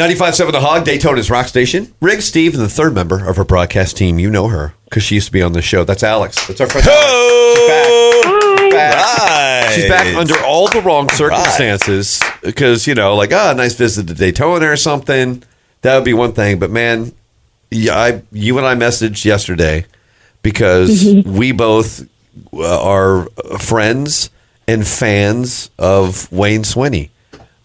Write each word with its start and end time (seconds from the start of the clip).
95.7 0.00 0.52
The 0.52 0.60
Hog, 0.60 0.86
Daytona's 0.86 1.30
rock 1.30 1.46
station. 1.46 1.92
Rig 2.00 2.22
Steve 2.22 2.54
and 2.54 2.62
the 2.62 2.70
third 2.70 2.94
member 2.94 3.28
of 3.28 3.36
our 3.36 3.44
broadcast 3.44 3.98
team. 3.98 4.18
You 4.18 4.30
know 4.30 4.48
her 4.48 4.72
because 4.86 5.02
she 5.02 5.16
used 5.16 5.26
to 5.26 5.32
be 5.32 5.42
on 5.42 5.52
the 5.52 5.60
show. 5.60 5.84
That's 5.84 6.02
Alex. 6.02 6.46
That's 6.46 6.58
our 6.58 6.68
friend. 6.68 6.86
Alex. 6.88 7.58
She's 7.58 7.68
back. 7.68 8.70
back. 8.70 8.96
Right. 8.96 9.72
She's 9.74 9.88
back 9.90 10.16
under 10.16 10.42
all 10.42 10.70
the 10.70 10.80
wrong 10.80 11.10
circumstances 11.10 12.18
because, 12.42 12.86
you 12.86 12.94
know, 12.94 13.14
like, 13.14 13.30
ah, 13.34 13.52
nice 13.54 13.74
visit 13.74 14.08
to 14.08 14.14
Daytona 14.14 14.70
or 14.70 14.76
something. 14.78 15.42
That 15.82 15.96
would 15.96 16.06
be 16.06 16.14
one 16.14 16.32
thing. 16.32 16.58
But 16.58 16.70
man, 16.70 17.12
yeah, 17.70 17.94
I, 17.94 18.22
you 18.32 18.56
and 18.56 18.66
I 18.66 18.76
messaged 18.76 19.26
yesterday 19.26 19.84
because 20.40 21.14
we 21.26 21.52
both 21.52 22.08
uh, 22.54 22.82
are 22.82 23.26
friends 23.58 24.30
and 24.66 24.86
fans 24.86 25.70
of 25.78 26.32
Wayne 26.32 26.62
Swinny. 26.62 27.10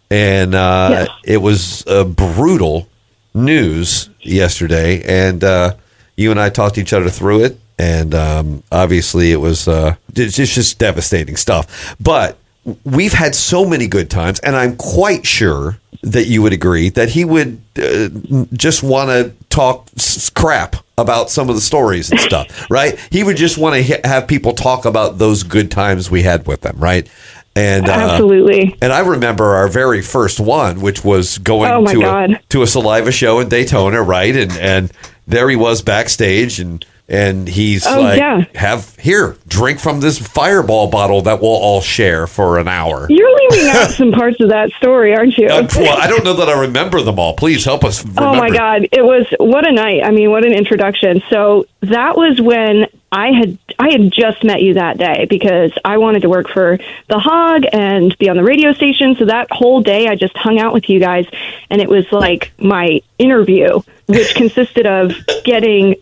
And 0.10 0.54
uh, 0.56 0.88
Yes. 0.92 1.10
it 1.24 1.38
was 1.38 1.86
uh, 1.88 2.04
brutal 2.04 2.88
news 3.34 4.10
yesterday. 4.22 5.02
And 5.04 5.44
uh, 5.44 5.76
you 6.16 6.32
and 6.32 6.40
I 6.40 6.50
talked 6.50 6.78
each 6.78 6.94
other 6.94 7.10
through 7.10 7.44
it. 7.46 7.60
And 7.78 8.16
um, 8.16 8.64
obviously, 8.72 9.32
it 9.32 9.38
was 9.38 9.68
uh, 9.68 9.96
it's 10.16 10.36
just, 10.36 10.80
devastating 10.80 11.36
stuff. 11.36 11.96
But 12.00 12.38
we've 12.86 13.12
had 13.14 13.36
so 13.36 13.66
many 13.66 13.88
good 13.88 14.10
times. 14.10 14.40
And 14.40 14.56
I'm 14.56 14.78
quite 14.78 15.26
sure 15.26 15.78
that 16.02 16.28
you 16.28 16.42
would 16.44 16.54
agree 16.54 16.90
that 16.90 17.10
he 17.10 17.26
would 17.26 17.62
uh, 17.78 18.10
just 18.54 18.84
want 18.84 19.10
to 19.10 19.34
talk 19.50 19.90
s- 19.98 20.30
crap 20.30 20.76
about 20.98 21.30
some 21.30 21.50
of 21.50 21.56
the 21.56 21.62
stories 21.62 22.12
and 22.12 22.20
stuff, 22.20 22.70
right? 22.70 22.98
He 23.12 23.24
would 23.24 23.36
just 23.38 23.58
want 23.58 23.76
to 23.76 23.84
ha- 23.84 24.02
have 24.08 24.28
people 24.28 24.54
talk 24.54 24.86
about 24.86 25.18
those 25.18 25.42
good 25.44 25.70
times 25.72 26.10
we 26.12 26.22
had 26.22 26.46
with 26.48 26.62
them, 26.62 26.78
right? 26.78 27.08
And 27.56 27.88
uh, 27.88 27.92
Absolutely. 27.94 28.78
and 28.82 28.92
I 28.92 29.00
remember 29.00 29.46
our 29.56 29.68
very 29.70 30.02
first 30.02 30.40
one, 30.42 30.82
which 30.82 31.06
was 31.06 31.38
going 31.38 31.72
Oh, 31.72 31.86
to 31.86 32.02
a, 32.04 32.40
to 32.50 32.62
a 32.64 32.68
saliva 32.68 33.12
show 33.14 33.40
in 33.40 33.48
Daytona, 33.48 34.02
right? 34.02 34.36
And 34.36 34.52
and 34.58 34.92
there 35.26 35.50
he 35.50 35.56
was 35.56 35.82
backstage, 35.82 36.60
and 36.60 36.86
and 37.08 37.48
he's 37.48 37.88
Oh, 37.88 38.02
like, 38.02 38.20
yeah. 38.20 38.44
"Have 38.56 38.96
here, 38.98 39.38
drink 39.48 39.80
from 39.80 40.02
this 40.02 40.18
Fireball 40.20 40.88
bottle 40.88 41.22
that 41.22 41.40
we'll 41.40 41.50
all 41.52 41.80
share 41.80 42.28
for 42.28 42.60
an 42.60 42.68
hour." 42.68 43.08
You're 43.10 43.34
leaving 43.50 43.70
out 43.70 43.90
some 43.92 44.12
parts 44.12 44.42
of 44.42 44.50
that 44.50 44.72
story, 44.72 45.16
aren't 45.16 45.38
you? 45.38 45.48
Uh, 45.48 45.66
well, 45.78 45.98
I 45.98 46.08
don't 46.08 46.26
know 46.26 46.34
that 46.34 46.50
I 46.50 46.60
remember 46.62 47.02
them 47.04 47.18
all. 47.20 47.36
Please 47.36 47.64
help 47.64 47.86
us. 47.86 48.04
Remember. 48.04 48.22
Oh 48.22 48.36
my 48.36 48.50
God! 48.50 48.88
It 48.92 49.04
was 49.06 49.26
what 49.40 49.66
a 49.66 49.72
night. 49.72 50.04
I 50.04 50.12
mean, 50.12 50.30
what 50.30 50.46
an 50.46 50.52
introduction. 50.54 51.22
So 51.30 51.68
that 51.84 52.18
was 52.18 52.42
when 52.42 52.88
I 53.16 53.32
had 53.32 53.58
I 53.80 53.92
had 53.92 54.12
just 54.12 54.44
met 54.44 54.62
you 54.62 54.74
that 54.74 54.98
day 54.98 55.26
because 55.30 55.72
I 55.86 55.98
wanted 56.00 56.24
to 56.24 56.30
work 56.30 56.50
for 56.50 56.78
the 57.08 57.18
Hog 57.18 57.64
and 57.72 58.16
be 58.18 58.28
on 58.28 58.36
the 58.36 58.44
radio 58.44 58.74
station. 58.74 59.16
So 59.16 59.26
that 59.26 59.48
whole 59.52 59.82
day, 59.82 60.08
I 60.08 60.16
just 60.16 60.36
hung 60.36 60.60
out 60.60 60.74
with 60.74 60.90
you 60.90 61.00
guys, 61.00 61.26
and 61.70 61.82
it 61.82 61.88
was 61.88 62.06
like 62.12 62.52
my 62.60 63.00
interview, 63.18 63.80
which 64.08 64.36
consisted 64.36 64.86
of 64.86 65.14
getting 65.46 65.96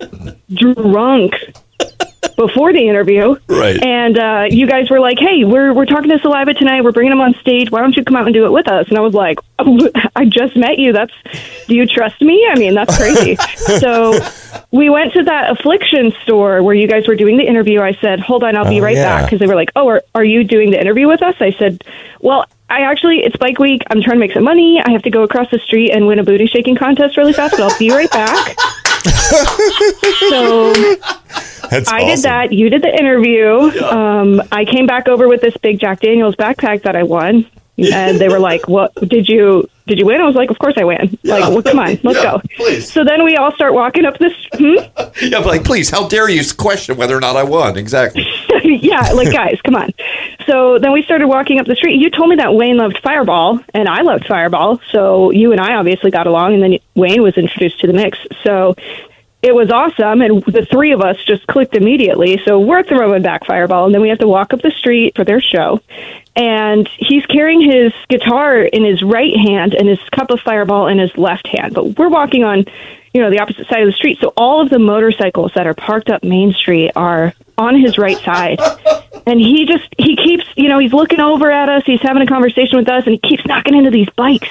drunk 0.51 1.35
before 2.35 2.73
the 2.73 2.87
interview. 2.89 3.35
Right. 3.47 3.81
And 3.83 4.17
uh, 4.17 4.45
you 4.49 4.65
guys 4.65 4.89
were 4.89 4.99
like, 4.99 5.19
"Hey, 5.19 5.43
we're 5.43 5.71
we're 5.71 5.85
talking 5.85 6.09
to 6.09 6.17
Saliva 6.17 6.55
tonight. 6.55 6.83
We're 6.83 6.93
bringing 6.93 7.11
him 7.11 7.21
on 7.21 7.35
stage. 7.35 7.69
Why 7.69 7.81
don't 7.81 7.95
you 7.95 8.03
come 8.03 8.15
out 8.15 8.25
and 8.25 8.33
do 8.33 8.45
it 8.45 8.51
with 8.51 8.67
us?" 8.67 8.87
And 8.89 8.97
I 8.97 9.01
was 9.01 9.13
like, 9.13 9.37
oh, 9.59 9.87
"I 10.15 10.25
just 10.25 10.55
met 10.55 10.79
you. 10.79 10.93
That's 10.93 11.13
do 11.67 11.75
you 11.75 11.85
trust 11.85 12.21
me? 12.21 12.47
I 12.51 12.57
mean, 12.57 12.73
that's 12.73 12.97
crazy." 12.97 13.35
so 13.79 14.19
we 14.71 14.89
went 14.89 15.13
to 15.13 15.23
that 15.23 15.51
affliction 15.51 16.11
store 16.23 16.61
where 16.63 16.75
you 16.75 16.87
guys 16.87 17.07
were 17.07 17.15
doing 17.15 17.37
the 17.37 17.45
interview. 17.45 17.81
I 17.81 17.93
said, 18.01 18.19
"Hold 18.19 18.43
on, 18.43 18.55
I'll 18.55 18.69
be 18.69 18.79
Oh, 18.81 18.83
right 18.83 18.95
yeah. 18.95 19.03
back." 19.21 19.25
Because 19.25 19.39
they 19.39 19.47
were 19.47 19.55
like, 19.55 19.71
"Oh, 19.75 19.87
are, 19.87 20.01
are 20.15 20.23
you 20.23 20.43
doing 20.43 20.71
the 20.71 20.79
interview 20.79 21.07
with 21.07 21.21
us?" 21.21 21.35
I 21.39 21.51
said, 21.51 21.83
"Well." 22.21 22.45
I 22.69 22.79
actually, 22.89 23.19
it's 23.19 23.35
bike 23.35 23.59
week. 23.59 23.83
I'm 23.91 24.01
trying 24.01 24.15
to 24.15 24.19
make 24.19 24.31
some 24.33 24.45
money. 24.45 24.81
I 24.83 24.89
have 24.93 25.03
to 25.03 25.11
go 25.11 25.21
across 25.21 25.47
the 25.51 25.59
street 25.59 25.91
and 25.91 26.07
win 26.07 26.17
a 26.17 26.23
booty 26.23 26.47
shaking 26.47 26.75
contest 26.75 27.17
really 27.17 27.33
fast, 27.33 27.51
but 27.55 27.61
I'll 27.71 27.77
be 27.77 27.91
right 27.91 28.09
back. 28.09 28.55
so 30.29 30.73
That's 31.69 31.87
I 31.91 32.03
did 32.05 32.19
that. 32.23 32.51
You 32.51 32.71
did 32.71 32.81
the 32.81 32.91
interview. 32.97 33.59
Um, 33.83 34.41
I 34.51 34.65
came 34.65 34.87
back 34.87 35.07
over 35.07 35.27
with 35.27 35.41
this 35.41 35.55
big 35.57 35.79
Jack 35.79 35.99
Daniels 35.99 36.35
backpack 36.35 36.81
that 36.83 36.95
I 36.95 37.03
won, 37.03 37.45
and 37.77 38.19
they 38.19 38.29
were 38.29 38.39
like, 38.51 38.67
"What 38.67 38.93
did 38.95 39.27
you 39.27 39.69
did 39.87 39.99
you 39.99 40.05
win?" 40.05 40.21
I 40.21 40.25
was 40.25 40.35
like, 40.35 40.49
"Of 40.51 40.59
course 40.59 40.75
I 40.77 40.83
win." 40.83 41.17
Like, 41.23 41.49
well, 41.49 41.61
come 41.63 41.79
on, 41.79 41.99
let's 42.03 42.19
Yeah, 42.23 42.31
go. 42.37 42.41
please. 42.55 42.91
So 42.91 43.03
then 43.03 43.23
we 43.23 43.35
all 43.35 43.51
start 43.53 43.73
walking 43.73 44.05
up 44.05 44.17
this. 44.19 44.33
Hmm? 44.53 44.75
Yeah, 45.21 45.39
but 45.39 45.47
like, 45.47 45.63
please, 45.63 45.89
how 45.89 46.07
dare 46.07 46.27
you 46.29 46.41
question 46.57 46.97
whether 46.97 47.15
or 47.15 47.19
not 47.19 47.35
I 47.35 47.43
won? 47.43 47.77
Exactly. 47.77 48.25
yeah, 48.63 49.11
like 49.13 49.31
guys, 49.31 49.59
come 49.63 49.75
on. 49.75 49.91
So 50.47 50.77
then 50.79 50.91
we 50.91 51.01
started 51.03 51.27
walking 51.27 51.59
up 51.59 51.65
the 51.67 51.75
street. 51.75 52.01
You 52.01 52.09
told 52.09 52.29
me 52.29 52.35
that 52.37 52.53
Wayne 52.55 52.77
loved 52.77 52.99
Fireball, 53.03 53.59
and 53.73 53.87
I 53.87 54.01
loved 54.01 54.25
Fireball. 54.27 54.79
So 54.91 55.31
you 55.31 55.51
and 55.51 55.61
I 55.61 55.75
obviously 55.75 56.11
got 56.11 56.27
along, 56.27 56.55
and 56.55 56.63
then 56.63 56.79
Wayne 56.95 57.21
was 57.21 57.37
introduced 57.37 57.79
to 57.81 57.87
the 57.87 57.93
mix. 57.93 58.17
So 58.43 58.75
it 59.43 59.53
was 59.53 59.69
awesome, 59.69 60.21
and 60.21 60.41
the 60.45 60.65
three 60.65 60.93
of 60.93 61.01
us 61.01 61.17
just 61.25 61.45
clicked 61.47 61.75
immediately. 61.75 62.41
So 62.45 62.61
we're 62.61 62.81
throwing 62.81 63.23
back 63.23 63.45
Fireball, 63.45 63.85
and 63.85 63.93
then 63.93 64.01
we 64.01 64.07
have 64.07 64.19
to 64.19 64.27
walk 64.27 64.53
up 64.53 64.61
the 64.61 64.71
street 64.71 65.17
for 65.17 65.25
their 65.25 65.41
show. 65.41 65.81
And 66.33 66.87
he's 66.97 67.25
carrying 67.25 67.59
his 67.59 67.91
guitar 68.07 68.59
in 68.59 68.85
his 68.85 69.03
right 69.03 69.35
hand 69.35 69.73
and 69.73 69.89
his 69.89 69.99
cup 70.15 70.31
of 70.31 70.39
Fireball 70.39 70.87
in 70.87 70.97
his 70.97 71.15
left 71.17 71.45
hand. 71.47 71.73
But 71.73 71.99
we're 71.99 72.07
walking 72.07 72.45
on, 72.45 72.63
you 73.13 73.21
know, 73.21 73.29
the 73.29 73.39
opposite 73.39 73.67
side 73.67 73.81
of 73.81 73.87
the 73.87 73.91
street. 73.91 74.19
So 74.21 74.31
all 74.37 74.61
of 74.61 74.69
the 74.69 74.79
motorcycles 74.79 75.51
that 75.55 75.67
are 75.67 75.73
parked 75.73 76.09
up 76.09 76.23
Main 76.23 76.53
Street 76.53 76.91
are 76.95 77.33
on 77.57 77.75
his 77.75 77.97
right 77.97 78.17
side. 78.19 78.59
And 79.27 79.41
he 79.41 79.65
just 79.65 79.87
he 79.97 80.15
keeps, 80.15 80.45
you 80.55 80.69
know, 80.69 80.79
he's 80.79 80.93
looking 80.93 81.19
over 81.19 81.51
at 81.51 81.67
us, 81.67 81.83
he's 81.85 82.01
having 82.01 82.23
a 82.23 82.27
conversation 82.27 82.79
with 82.79 82.87
us, 82.87 83.03
and 83.05 83.11
he 83.11 83.19
keeps 83.19 83.45
knocking 83.45 83.75
into 83.75 83.91
these 83.91 84.09
bikes 84.15 84.47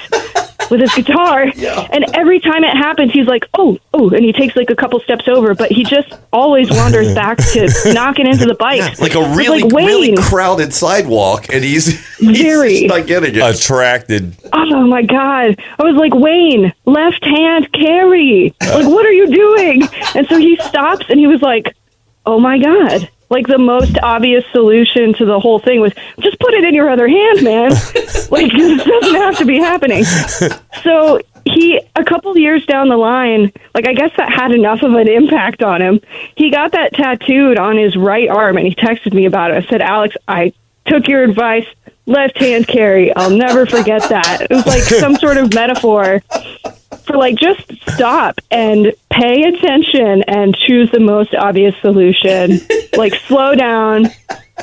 with 0.69 0.81
his 0.81 0.93
guitar. 0.93 1.45
And 1.93 2.05
every 2.15 2.39
time 2.39 2.63
it 2.63 2.75
happens, 2.75 3.11
he's 3.11 3.27
like, 3.27 3.45
"Oh, 3.57 3.77
oh," 3.93 4.09
and 4.09 4.23
he 4.23 4.33
takes 4.33 4.55
like 4.55 4.69
a 4.69 4.75
couple 4.75 4.99
steps 4.99 5.27
over, 5.27 5.53
but 5.53 5.71
he 5.71 5.83
just 5.83 6.13
always 6.31 6.69
wanders 6.71 7.13
back 7.21 7.37
to 7.37 7.69
knocking 7.93 8.25
into 8.25 8.45
the 8.45 8.55
bikes. 8.55 8.99
Like 8.99 9.15
a 9.15 9.35
really, 9.35 9.61
like, 9.61 9.73
really 9.73 10.15
crowded 10.17 10.73
sidewalk, 10.73 11.47
and 11.53 11.63
he's, 11.63 11.87
he's 12.17 12.41
Very. 12.41 12.79
just 12.79 12.87
not 12.87 13.07
getting 13.07 13.35
it. 13.35 13.41
Attracted. 13.41 14.35
Oh 14.51 14.87
my 14.87 15.03
god! 15.03 15.55
I 15.79 15.83
was 15.83 15.95
like, 15.95 16.13
Wayne, 16.13 16.73
left 16.85 17.23
hand 17.23 17.71
carry. 17.71 18.55
Like, 18.61 18.87
what 18.87 19.05
are 19.05 19.13
you 19.13 19.27
doing? 19.27 19.83
And 20.15 20.27
so 20.27 20.37
he 20.37 20.55
stops 20.57 21.05
and 21.09 21.19
he 21.19 21.27
was 21.27 21.41
like, 21.41 21.75
Oh 22.25 22.39
my 22.39 22.57
god! 22.57 23.09
Like 23.33 23.47
the 23.47 23.57
most 23.57 23.97
obvious 24.03 24.43
solution 24.51 25.11
to 25.15 25.25
the 25.25 25.39
whole 25.39 25.57
thing 25.57 25.81
was 25.81 25.91
just 26.19 26.39
put 26.39 26.53
it 26.53 26.63
in 26.63 26.75
your 26.75 26.87
other 26.87 27.07
hand, 27.07 27.41
man. 27.41 27.71
like 28.29 28.51
this 28.55 28.83
doesn't 28.83 29.15
have 29.15 29.39
to 29.39 29.45
be 29.45 29.57
happening. 29.57 30.03
So 30.83 31.19
he, 31.43 31.81
a 31.95 32.03
couple 32.03 32.37
years 32.37 32.63
down 32.67 32.89
the 32.89 32.95
line, 32.95 33.51
like 33.73 33.87
I 33.87 33.95
guess 33.95 34.11
that 34.17 34.31
had 34.31 34.51
enough 34.51 34.83
of 34.83 34.93
an 34.93 35.09
impact 35.09 35.63
on 35.63 35.81
him. 35.81 35.99
He 36.35 36.51
got 36.51 36.73
that 36.73 36.93
tattooed 36.93 37.57
on 37.57 37.75
his 37.75 37.97
right 37.97 38.29
arm, 38.29 38.57
and 38.57 38.67
he 38.67 38.75
texted 38.75 39.15
me 39.15 39.25
about 39.25 39.49
it. 39.49 39.65
I 39.65 39.67
said, 39.67 39.81
Alex, 39.81 40.15
I 40.27 40.53
took 40.85 41.07
your 41.07 41.23
advice. 41.23 41.65
Left 42.05 42.37
hand 42.37 42.67
carry. 42.67 43.15
I'll 43.15 43.35
never 43.35 43.65
forget 43.65 44.07
that. 44.09 44.41
It 44.41 44.51
was 44.51 44.67
like 44.67 44.83
some 44.83 45.15
sort 45.15 45.37
of 45.37 45.55
metaphor 45.55 46.21
for 47.05 47.17
like 47.17 47.35
just 47.35 47.71
stop 47.93 48.39
and 48.51 48.93
pay 49.09 49.43
attention 49.43 50.23
and 50.27 50.55
choose 50.55 50.91
the 50.91 50.99
most 50.99 51.33
obvious 51.33 51.75
solution. 51.81 52.59
Like 52.97 53.13
slow 53.27 53.55
down, 53.55 54.07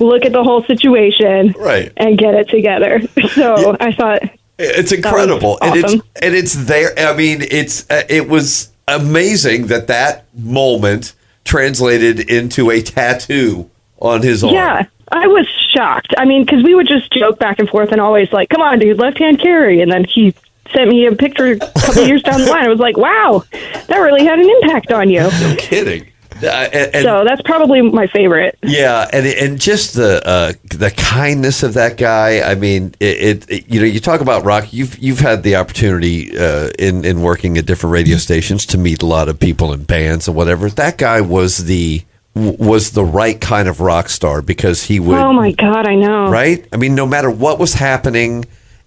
look 0.01 0.25
at 0.25 0.33
the 0.33 0.43
whole 0.43 0.63
situation, 0.65 1.55
Right. 1.59 1.93
and 1.97 2.17
get 2.19 2.35
it 2.35 2.49
together. 2.49 3.01
So 3.35 3.77
I 3.81 3.93
thought 3.93 4.23
It's 4.59 4.93
incredible, 4.93 5.59
was 5.61 5.71
and 5.71 5.77
it's 5.77 5.93
and 6.23 6.35
it's 6.35 6.55
there. 6.67 6.93
I 6.99 7.17
mean, 7.17 7.43
it's 7.43 7.89
uh, 7.91 8.03
it 8.09 8.29
was 8.29 8.71
amazing 8.89 9.69
that 9.69 9.87
that 9.87 10.25
moment 10.37 11.15
translated 11.45 12.21
into 12.31 12.71
a 12.71 12.83
tattoo 12.83 13.71
on 14.01 14.23
his 14.23 14.45
arm. 14.45 14.55
Yeah, 14.55 14.85
I 15.13 15.27
was 15.27 15.47
shocked. 15.75 16.13
I 16.19 16.25
mean, 16.25 16.45
because 16.45 16.63
we 16.63 16.75
would 16.75 16.89
just 16.89 17.13
joke 17.13 17.39
back 17.39 17.59
and 17.59 17.69
forth 17.69 17.93
and 17.93 18.01
always 18.01 18.33
like, 18.33 18.49
"Come 18.51 18.61
on, 18.63 18.79
dude, 18.79 18.99
left 18.99 19.19
hand 19.19 19.39
carry," 19.41 19.81
and 19.81 19.91
then 19.91 20.05
he 20.05 20.35
sent 20.75 20.89
me 20.91 21.07
a 21.07 21.13
picture 21.15 21.53
a 21.53 21.59
couple 21.59 22.03
years 22.07 22.23
down 22.23 22.41
the 22.41 22.47
line. 22.51 22.65
I 22.65 22.69
was 22.69 22.79
like, 22.81 22.97
"Wow, 22.97 23.45
that 23.89 23.97
really 23.99 24.25
had 24.25 24.39
an 24.39 24.49
impact 24.63 24.93
on 24.93 25.09
you." 25.09 25.21
no 25.41 25.55
kidding. 25.59 26.07
Uh, 26.43 26.69
and, 26.73 26.95
and- 26.95 27.05
So 27.05 27.25
that's 27.25 27.43
probably 27.43 27.81
my 27.83 28.07
favorite. 28.07 28.59
Yeah, 28.63 29.09
and 29.13 29.27
and 29.27 29.61
just 29.61 29.95
the 29.95 30.21
uh, 30.27 30.53
the 30.77 30.91
kindness 30.91 31.63
of 31.63 31.75
that 31.75 31.97
guy. 31.97 32.41
I 32.41 32.55
mean, 32.55 32.95
it, 33.01 33.49
it, 33.51 33.69
you 33.69 33.81
know 33.81 33.87
you 33.87 34.01
talk 34.01 34.21
about 34.21 34.45
rock. 34.45 34.73
You've 34.73 34.99
you've 34.99 35.21
had 35.21 35.43
the 35.43 35.57
opportunity 35.57 36.37
uh, 36.39 36.71
in 36.79 37.05
in 37.05 37.23
working 37.23 37.59
at 37.59 37.67
different 37.67 37.93
radio 37.93 38.17
stations 38.17 38.67
to 38.67 38.79
meet 38.79 39.03
a 39.03 39.07
lot 39.07 39.29
of 39.29 39.39
people 39.39 39.73
in 39.73 39.85
bands 39.85 40.29
and 40.29 40.37
whatever. 40.37 40.71
That 40.71 40.99
guy 40.99 41.21
was 41.21 41.65
the 41.67 42.03
was 42.35 42.93
the 42.93 43.05
right 43.05 43.41
kind 43.41 43.69
of 43.69 43.81
rock 43.81 44.09
star 44.09 44.41
because 44.41 44.85
he 44.85 45.01
would 45.01 45.19
Oh 45.19 45.33
my 45.33 45.51
god, 45.53 45.87
I 45.89 45.97
know. 45.97 46.31
right. 46.31 46.65
I 46.73 46.77
mean, 46.77 46.95
no 46.95 47.05
matter 47.07 47.29
what 47.31 47.59
was 47.59 47.75
happening 47.75 48.45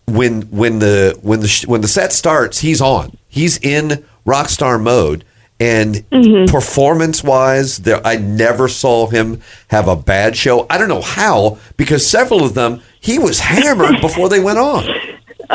when 0.08 0.44
when 0.44 0.80
the 0.80 1.18
when 1.22 1.42
the 1.42 1.66
when 1.68 1.82
the 1.82 1.88
set 1.88 2.14
starts, 2.14 2.60
he's 2.60 2.82
on. 2.82 3.18
He's 3.28 3.58
in 3.60 4.04
rock 4.26 4.48
star 4.50 4.78
mode. 4.80 5.26
And 5.63 5.95
Mm-hmm. 6.12 6.51
performance 6.51 7.24
wise, 7.24 7.77
there 7.80 8.06
I 8.06 8.18
never 8.18 8.68
saw 8.68 9.07
him 9.07 9.42
have 9.69 9.88
a 9.88 9.95
bad 9.95 10.36
show. 10.36 10.65
I 10.69 10.77
don't 10.77 10.89
know 10.89 11.01
how 11.01 11.57
because 11.77 12.06
several 12.06 12.44
of 12.44 12.54
them 12.54 12.81
he 13.00 13.18
was 13.19 13.39
hammered 13.39 14.01
before 14.01 14.27
they 14.30 14.39
went 14.42 14.60
on. 14.60 14.83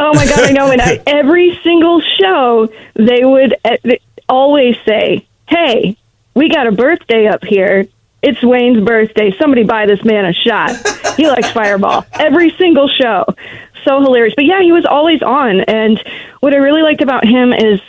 Oh 0.00 0.12
my 0.14 0.26
god, 0.26 0.40
I 0.40 0.52
know. 0.52 0.70
And 0.70 0.81
I, 0.81 1.02
every 1.06 1.58
single 1.64 2.00
show, 2.20 2.69
they 2.94 3.25
would 3.25 3.56
they 3.82 4.00
always 4.28 4.76
say, 4.84 5.26
"Hey, 5.49 5.96
we 6.34 6.49
got 6.50 6.66
a 6.69 6.72
birthday 6.72 7.26
up 7.26 7.43
here. 7.43 7.88
It's 8.22 8.40
Wayne's 8.43 8.84
birthday. 8.84 9.32
Somebody 9.38 9.64
buy 9.64 9.87
this 9.87 10.05
man 10.05 10.25
a 10.26 10.32
shot. 10.32 10.70
He 11.16 11.26
likes 11.26 11.50
Fireball." 11.50 12.05
Every 12.12 12.50
single 12.50 12.87
show, 12.87 13.25
so 13.82 14.00
hilarious. 14.00 14.34
But 14.37 14.44
yeah, 14.44 14.62
he 14.62 14.70
was 14.72 14.84
always 14.84 15.20
on. 15.22 15.62
And 15.62 16.00
what 16.40 16.52
I 16.55 16.58
really 16.58 16.82
liked 16.82 17.00
about 17.00 17.25
him 17.25 17.52
is 17.52 17.81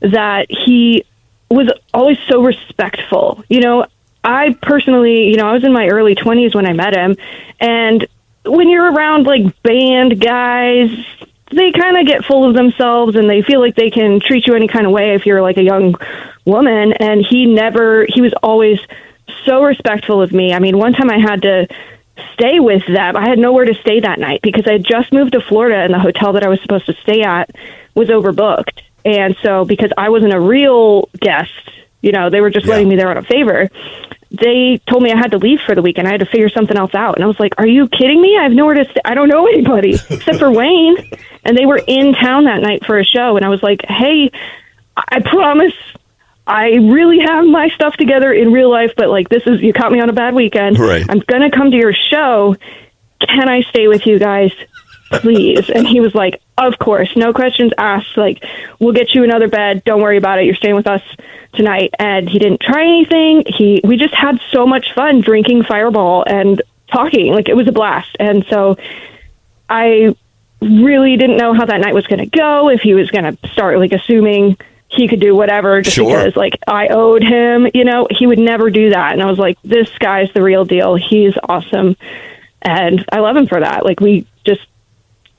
that 0.00 0.46
he 0.48 1.04
was 1.50 1.70
always 1.92 2.18
so 2.28 2.42
respectful. 2.42 3.44
You 3.48 3.60
know, 3.60 3.86
I 4.22 4.56
personally, 4.60 5.28
you 5.28 5.36
know, 5.36 5.48
I 5.48 5.52
was 5.52 5.64
in 5.64 5.72
my 5.72 5.88
early 5.88 6.14
20s 6.14 6.54
when 6.54 6.66
I 6.66 6.72
met 6.72 6.94
him, 6.94 7.16
and 7.58 8.06
when 8.44 8.68
you're 8.68 8.92
around 8.92 9.26
like 9.26 9.62
band 9.62 10.20
guys, 10.20 10.90
they 11.50 11.72
kind 11.72 11.98
of 11.98 12.06
get 12.06 12.24
full 12.24 12.48
of 12.48 12.54
themselves 12.54 13.16
and 13.16 13.28
they 13.28 13.42
feel 13.42 13.60
like 13.60 13.74
they 13.74 13.90
can 13.90 14.20
treat 14.20 14.46
you 14.46 14.54
any 14.54 14.68
kind 14.68 14.86
of 14.86 14.92
way 14.92 15.14
if 15.14 15.26
you're 15.26 15.42
like 15.42 15.56
a 15.56 15.62
young 15.62 15.94
woman. 16.44 16.92
And 16.92 17.24
he 17.24 17.46
never, 17.46 18.06
he 18.08 18.20
was 18.20 18.32
always 18.42 18.78
so 19.44 19.62
respectful 19.62 20.22
of 20.22 20.32
me. 20.32 20.52
I 20.52 20.58
mean, 20.58 20.78
one 20.78 20.92
time 20.92 21.10
I 21.10 21.18
had 21.18 21.42
to 21.42 21.66
stay 22.34 22.60
with 22.60 22.86
them. 22.86 23.16
I 23.16 23.28
had 23.28 23.38
nowhere 23.38 23.64
to 23.64 23.74
stay 23.74 24.00
that 24.00 24.18
night 24.18 24.40
because 24.42 24.66
I 24.66 24.72
had 24.72 24.84
just 24.84 25.12
moved 25.12 25.32
to 25.32 25.40
Florida 25.40 25.78
and 25.78 25.92
the 25.92 25.98
hotel 25.98 26.34
that 26.34 26.44
I 26.44 26.48
was 26.48 26.60
supposed 26.62 26.86
to 26.86 26.94
stay 26.94 27.22
at 27.22 27.50
was 27.94 28.08
overbooked. 28.08 28.82
And 29.04 29.36
so, 29.42 29.64
because 29.64 29.90
I 29.96 30.08
wasn't 30.10 30.32
a 30.32 30.40
real 30.40 31.08
guest, 31.18 31.50
you 32.02 32.12
know, 32.12 32.30
they 32.30 32.40
were 32.40 32.50
just 32.50 32.66
Yeah. 32.66 32.72
letting 32.74 32.88
me 32.88 32.96
there 32.96 33.10
on 33.10 33.16
a 33.16 33.22
favor. 33.22 33.68
They 34.30 34.80
told 34.88 35.02
me 35.02 35.10
I 35.12 35.16
had 35.16 35.32
to 35.32 35.38
leave 35.38 35.60
for 35.66 35.74
the 35.74 35.82
weekend. 35.82 36.06
I 36.06 36.12
had 36.12 36.20
to 36.20 36.26
figure 36.26 36.48
something 36.48 36.76
else 36.76 36.94
out. 36.94 37.16
And 37.16 37.24
I 37.24 37.26
was 37.26 37.40
like, 37.40 37.54
Are 37.58 37.66
you 37.66 37.88
kidding 37.88 38.20
me? 38.20 38.36
I 38.38 38.44
have 38.44 38.52
nowhere 38.52 38.74
to 38.74 38.84
stay. 38.84 39.00
I 39.04 39.14
don't 39.14 39.28
know 39.28 39.46
anybody 39.46 39.94
except 40.10 40.38
for 40.38 40.50
Wayne. 40.52 40.96
And 41.44 41.56
they 41.58 41.66
were 41.66 41.80
in 41.84 42.12
town 42.14 42.44
that 42.44 42.60
night 42.62 42.84
for 42.86 42.98
a 42.98 43.04
show. 43.04 43.36
And 43.36 43.44
I 43.44 43.48
was 43.48 43.62
like, 43.62 43.84
Hey, 43.86 44.30
I 44.96 45.20
promise 45.20 45.72
I 46.46 46.70
really 46.74 47.20
have 47.20 47.44
my 47.46 47.68
stuff 47.70 47.96
together 47.96 48.32
in 48.32 48.52
real 48.52 48.70
life, 48.70 48.92
but 48.96 49.08
like 49.08 49.28
this 49.28 49.42
is, 49.46 49.60
you 49.62 49.72
caught 49.72 49.92
me 49.92 50.00
on 50.00 50.08
a 50.10 50.12
bad 50.12 50.34
weekend. 50.34 50.78
Right. 50.78 51.04
I'm 51.08 51.20
going 51.20 51.42
to 51.48 51.50
come 51.56 51.70
to 51.70 51.76
your 51.76 51.92
show. 51.92 52.56
Can 53.20 53.48
I 53.48 53.62
stay 53.62 53.86
with 53.88 54.06
you 54.06 54.18
guys? 54.18 54.52
Please. 55.10 55.68
And 55.70 55.86
he 55.86 56.00
was 56.00 56.14
like, 56.14 56.40
Of 56.56 56.78
course, 56.78 57.16
no 57.16 57.32
questions 57.32 57.72
asked. 57.76 58.16
Like, 58.16 58.44
we'll 58.78 58.92
get 58.94 59.14
you 59.14 59.24
another 59.24 59.48
bed. 59.48 59.82
Don't 59.84 60.00
worry 60.02 60.16
about 60.16 60.38
it. 60.38 60.44
You're 60.46 60.54
staying 60.54 60.76
with 60.76 60.86
us 60.86 61.02
tonight. 61.52 61.90
And 61.98 62.28
he 62.28 62.38
didn't 62.38 62.60
try 62.60 62.82
anything. 62.82 63.42
He, 63.46 63.80
we 63.82 63.96
just 63.96 64.14
had 64.14 64.40
so 64.50 64.66
much 64.66 64.92
fun 64.94 65.20
drinking 65.20 65.64
Fireball 65.64 66.24
and 66.26 66.62
talking. 66.86 67.32
Like, 67.34 67.48
it 67.48 67.54
was 67.56 67.66
a 67.68 67.72
blast. 67.72 68.16
And 68.20 68.44
so 68.48 68.76
I 69.68 70.14
really 70.60 71.16
didn't 71.16 71.38
know 71.38 71.54
how 71.54 71.64
that 71.64 71.80
night 71.80 71.94
was 71.94 72.06
going 72.06 72.20
to 72.20 72.26
go. 72.26 72.68
If 72.68 72.80
he 72.82 72.94
was 72.94 73.10
going 73.10 73.36
to 73.36 73.48
start 73.48 73.78
like 73.78 73.92
assuming 73.92 74.56
he 74.88 75.08
could 75.08 75.20
do 75.20 75.34
whatever 75.34 75.80
just 75.82 75.96
Sure. 75.96 76.18
because 76.18 76.36
like 76.36 76.58
I 76.66 76.88
owed 76.88 77.22
him, 77.22 77.68
you 77.74 77.84
know, 77.84 78.06
he 78.10 78.26
would 78.26 78.38
never 78.40 78.70
do 78.70 78.90
that. 78.90 79.12
And 79.12 79.22
I 79.22 79.26
was 79.26 79.38
like, 79.38 79.56
this 79.62 79.88
guy's 79.98 80.32
the 80.32 80.42
real 80.42 80.64
deal. 80.64 80.96
He's 80.96 81.34
awesome. 81.48 81.96
And 82.60 83.04
I 83.10 83.20
love 83.20 83.36
him 83.36 83.46
for 83.46 83.60
that. 83.60 83.84
Like 83.84 84.00
we 84.00 84.26
just 84.44 84.66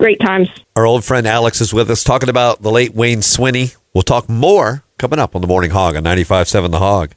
great 0.01 0.19
times. 0.19 0.50
Our 0.75 0.88
old 0.88 1.06
friend 1.06 1.27
Alex 1.27 1.62
is 1.62 1.74
with 1.75 1.92
us 1.92 2.03
talking 2.03 2.27
about 2.27 2.63
the 2.63 2.71
late 2.71 2.95
Wayne 2.95 3.19
Swinny. 3.19 3.75
We'll 3.94 4.01
talk 4.01 4.27
more 4.27 4.83
coming 4.98 5.19
up 5.19 5.36
on 5.36 5.42
the 5.42 5.48
Morning 5.48 5.69
Hog 5.69 5.95
on 5.95 6.03
95.7 6.03 6.71
The 6.71 6.80
Hog. 6.80 7.13